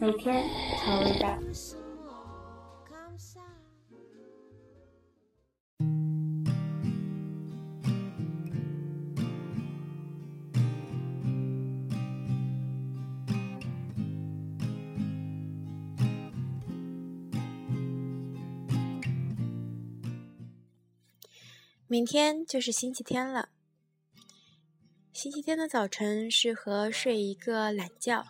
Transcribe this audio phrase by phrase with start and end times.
[0.00, 0.44] 每天
[0.78, 1.38] 调味道。
[21.92, 23.50] 明天就是星期天了。
[25.12, 28.26] 星期天的早晨适合睡一个懒觉，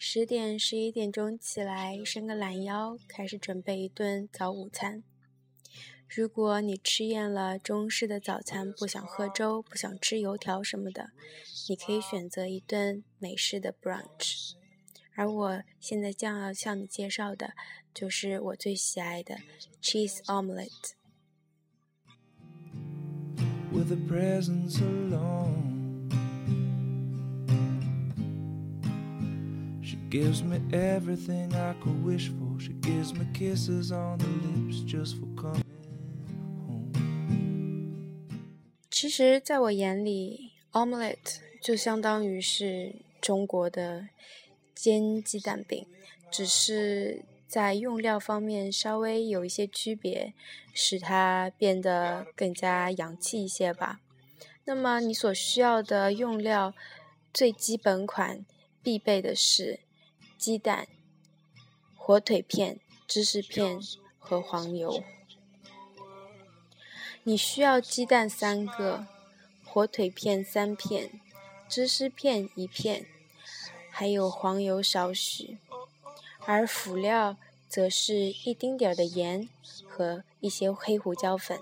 [0.00, 5.02] 十点十一点钟起来伸个懒腰，开始准备一顿早午餐。
[6.08, 11.10] 如果你吃厌了中式的早餐，不想喝粥，不想吃油条什么的，
[11.68, 14.52] 你可以选择一顿美式的 brunch。
[15.16, 17.54] 而我现在将要向你介绍的，
[17.92, 19.38] 就是我最喜爱的
[19.82, 20.92] cheese omelette。
[23.72, 25.77] with a presence alone.
[30.10, 32.58] Gives me everything I could wish for.
[32.58, 35.62] She gives me kisses on the lips just for coming
[36.66, 36.92] home.
[38.90, 44.08] 其实，在我眼里，omelette 就相当于是中国的
[44.74, 45.86] 煎鸡蛋饼，
[46.30, 50.32] 只是在用料方面稍微有一些区别，
[50.72, 54.00] 使它变得更加洋气一些吧。
[54.64, 56.74] 那么你所需要的用料，
[57.32, 58.44] 最基本款
[58.82, 59.80] 必备的是
[60.38, 60.86] 鸡蛋、
[61.96, 63.80] 火腿片、芝士片
[64.20, 65.02] 和黄油。
[67.24, 69.04] 你需要鸡蛋三个，
[69.64, 71.20] 火腿片三片，
[71.68, 73.06] 芝士片一片，
[73.90, 75.58] 还有黄油少许。
[76.46, 77.36] 而辅料
[77.68, 78.14] 则是
[78.44, 79.48] 一丁点儿的盐
[79.86, 81.58] 和一些黑胡椒粉。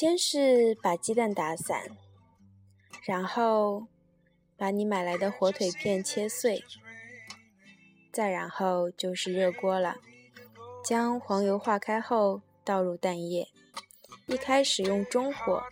[0.00, 1.88] 先是把鸡蛋打散，
[3.02, 3.88] 然后
[4.56, 6.62] 把你买来的火腿片切碎。
[8.12, 9.96] 再然后就是热锅了，
[10.84, 13.48] 将黄油化开后倒入蛋液，
[14.28, 15.64] 一开始用中火，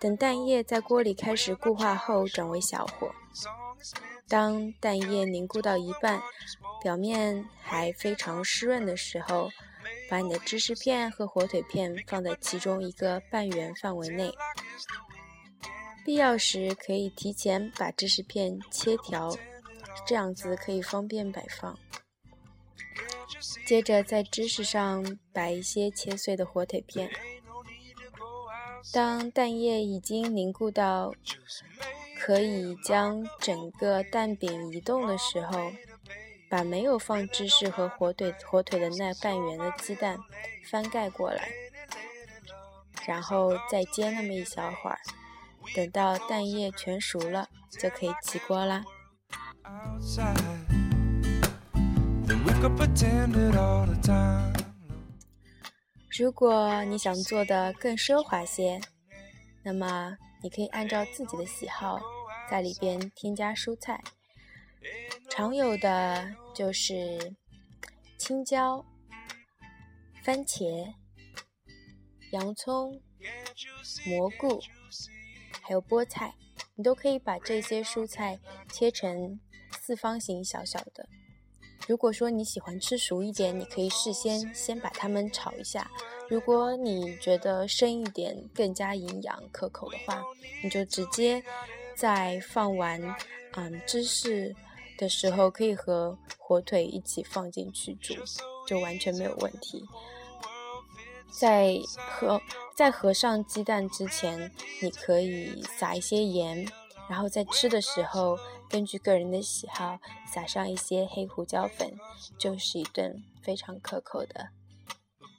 [0.00, 3.12] 等蛋液在锅里开始固化后转为小火。
[4.28, 6.22] 当蛋液凝固到一半，
[6.80, 9.50] 表面还非常湿润的时候，
[10.14, 14.32] 把你的芝士片和火腿片放在其中一个半圆范围内，
[16.04, 19.36] 必要时可以提前把芝士片切条。
[20.06, 21.76] 这样子可以方便摆放。
[23.66, 27.10] 接着在芝士上摆一些切碎的火腿片。
[28.92, 31.12] 当蛋液已经凝固到
[32.20, 35.72] 可以将整个蛋饼移动的时候，
[36.54, 40.16] 把没有放芝士和火腿火腿的那半圆的鸡蛋
[40.70, 41.48] 翻盖过来，
[43.08, 44.96] 然后再煎那么一小会儿，
[45.74, 47.48] 等到蛋液全熟了，
[47.80, 48.84] 就可以起锅啦。
[56.16, 58.80] 如果你想做的更奢华些，
[59.64, 62.00] 那么你可以按照自己的喜好
[62.48, 64.00] 在里边添加蔬菜。
[65.28, 67.34] 常有的就是
[68.18, 68.84] 青椒、
[70.22, 70.94] 番茄、
[72.32, 73.00] 洋葱、
[74.06, 74.60] 蘑菇，
[75.62, 76.34] 还有菠菜，
[76.74, 78.38] 你都可以把这些蔬菜
[78.72, 79.40] 切成。
[79.86, 81.06] 四方形小小的。
[81.86, 85.90] 如果说你喜欢吃熟一点，你可以事先先把它们炒一下。
[86.30, 90.22] 如果你觉得生一点更加营养可口的话，
[90.62, 91.42] 你就直接
[91.94, 92.98] 再放完
[93.56, 94.56] 嗯芝士
[94.96, 98.14] 的时候，可以和火腿一起放进去煮，
[98.66, 99.84] 就完全没有问题。
[101.30, 102.40] 在合
[102.76, 104.50] 在合上鸡蛋之前，
[104.80, 106.66] 你可以撒一些盐，
[107.08, 108.38] 然后在吃的时候。
[108.70, 111.92] 根据个人的喜好，撒上一些黑胡椒粉，
[112.38, 114.48] 就是一顿非常可口的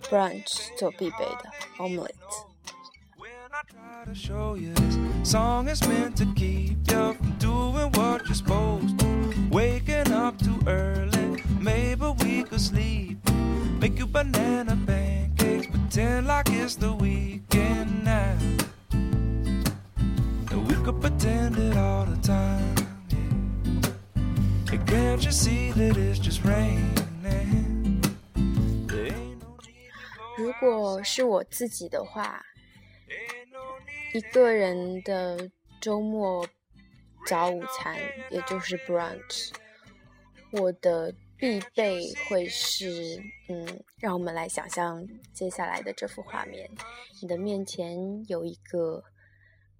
[0.03, 2.54] brunch 做必备的 omelette。
[30.36, 32.44] 如果是我自己的话，
[34.15, 35.51] 一个人的
[35.81, 36.47] 周末
[37.27, 37.99] 早午餐，
[38.31, 39.51] 也就是 brunch，
[40.51, 46.71] 我的必备会是，嗯，让我们来想象接下来的这幅画面：
[47.21, 49.03] 你的面前有一个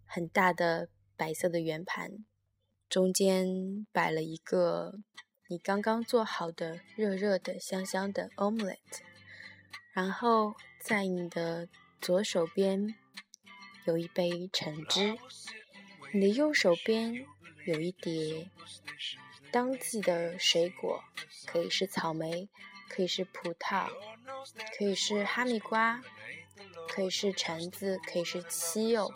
[0.03, 2.25] 很大的白色的圆盘，
[2.89, 4.95] 中间摆了一个
[5.47, 8.99] 你刚刚做好的热热的、香香的 omelette，
[9.93, 11.69] 然后在你的
[12.01, 12.95] 左手边
[13.85, 15.17] 有一杯橙汁，
[16.11, 17.25] 你的右手边。
[17.65, 18.47] 有一碟
[19.49, 21.03] 当季的水果，
[21.47, 22.47] 可以是草莓，
[22.87, 23.87] 可以是葡萄，
[24.77, 26.03] 可以是哈密瓜，
[26.87, 29.11] 可以是橙子，可以是西柚，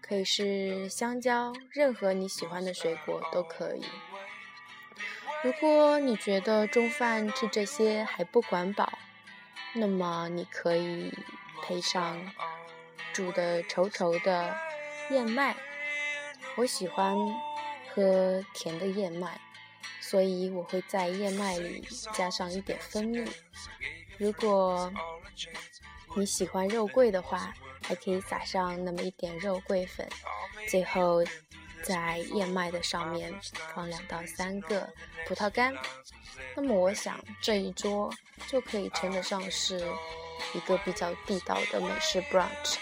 [0.00, 3.84] 可以是香蕉，任何你喜欢的水果都可以。
[5.42, 8.96] 如果你觉得中饭吃这些还不管饱，
[9.74, 11.12] 那么你可以
[11.60, 12.32] 配上
[13.14, 14.54] 煮的稠稠的
[15.08, 15.56] 燕麦，
[16.56, 17.16] 我喜欢。
[17.96, 19.40] 喝甜的燕麦，
[20.00, 23.24] 所以我会在燕麦里加上一点蜂蜜。
[24.18, 24.92] 如果
[26.16, 30.08] 你喜欢肉桂的话，还可以撒上那么一点肉桂粉。
[30.68, 31.22] 最后，
[31.84, 33.32] 在燕麦的上面
[33.72, 34.92] 放两到三个
[35.28, 35.72] 葡萄干。
[36.56, 38.12] 那么，我想这一桌
[38.48, 39.78] 就可以称得上是
[40.52, 42.74] 一个比较地道的美式 brunch。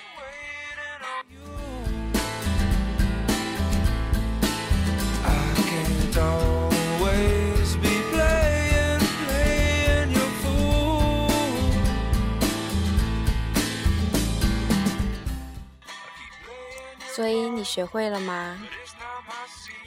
[17.72, 18.60] 学会了吗？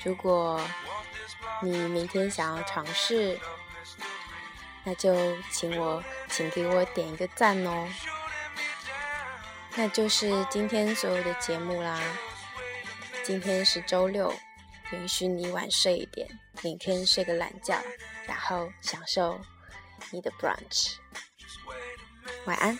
[0.04, 0.60] 如果
[1.62, 3.40] 你明天想要尝试，
[4.84, 5.16] 那就
[5.52, 7.88] 请我，请给我点一个赞哦。
[9.76, 12.02] 那就是今天所有的节目啦。
[13.24, 14.34] 今天是周六，
[14.92, 16.28] 允许你晚睡一点，
[16.64, 17.80] 明天睡个懒觉，
[18.26, 19.40] 然后享受
[20.10, 20.96] 你的 brunch。
[22.46, 22.80] 晚安。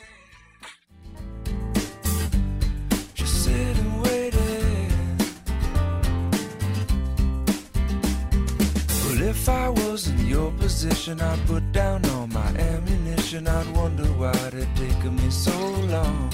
[9.38, 13.48] If I was in your position, I'd put down all my ammunition.
[13.48, 15.56] I'd wonder why it taken me so
[15.94, 16.32] long.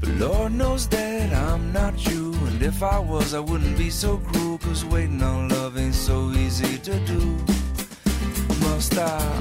[0.00, 2.34] But Lord knows that I'm not you.
[2.48, 4.58] And if I was, I wouldn't be so cruel.
[4.58, 7.22] Cause waiting on love ain't so easy to do.
[8.60, 9.37] Must I?